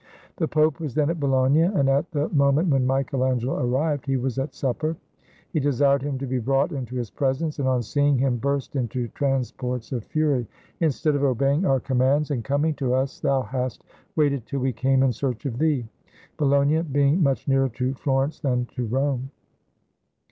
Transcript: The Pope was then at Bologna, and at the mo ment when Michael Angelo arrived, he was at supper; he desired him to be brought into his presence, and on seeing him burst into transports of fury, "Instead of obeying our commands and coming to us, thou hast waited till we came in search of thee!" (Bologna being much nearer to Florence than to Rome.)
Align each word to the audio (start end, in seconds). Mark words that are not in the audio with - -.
The 0.37 0.47
Pope 0.47 0.79
was 0.79 0.95
then 0.95 1.11
at 1.11 1.19
Bologna, 1.19 1.61
and 1.61 1.87
at 1.87 2.09
the 2.09 2.27
mo 2.29 2.51
ment 2.51 2.69
when 2.69 2.87
Michael 2.87 3.23
Angelo 3.23 3.63
arrived, 3.63 4.07
he 4.07 4.17
was 4.17 4.39
at 4.39 4.55
supper; 4.55 4.97
he 5.51 5.59
desired 5.59 6.01
him 6.01 6.17
to 6.17 6.25
be 6.25 6.39
brought 6.39 6.71
into 6.71 6.95
his 6.95 7.11
presence, 7.11 7.59
and 7.59 7.67
on 7.67 7.83
seeing 7.83 8.17
him 8.17 8.37
burst 8.37 8.75
into 8.75 9.09
transports 9.09 9.91
of 9.91 10.03
fury, 10.03 10.47
"Instead 10.79 11.13
of 11.13 11.23
obeying 11.23 11.65
our 11.67 11.79
commands 11.79 12.31
and 12.31 12.43
coming 12.43 12.73
to 12.73 12.95
us, 12.95 13.19
thou 13.19 13.43
hast 13.43 13.83
waited 14.15 14.47
till 14.47 14.61
we 14.61 14.73
came 14.73 15.03
in 15.03 15.11
search 15.13 15.45
of 15.45 15.59
thee!" 15.59 15.87
(Bologna 16.35 16.81
being 16.81 17.21
much 17.21 17.47
nearer 17.47 17.69
to 17.69 17.93
Florence 17.93 18.39
than 18.39 18.65
to 18.73 18.87
Rome.) 18.87 19.29